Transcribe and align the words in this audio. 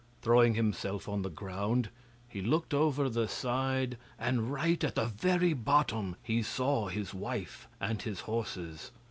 Throwing 0.23 0.55
himself 0.55 1.07
on 1.07 1.21
the 1.21 1.29
ground 1.29 1.89
he 2.27 2.41
looked 2.41 2.73
over 2.73 3.07
the 3.07 3.27
side, 3.27 3.99
and 4.17 4.51
right 4.51 4.83
at 4.83 4.95
the 4.95 5.05
very 5.05 5.53
bottom 5.53 6.15
he 6.23 6.41
saw 6.41 6.87
his 6.87 7.13
wife 7.13 7.67
and 7.79 8.01
his 8.01 8.21
horses. 8.21 8.89